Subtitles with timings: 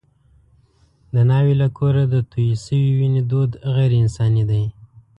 [1.13, 4.63] د ناوې له کوره د تویې شوې وینې دود غیر انساني دی.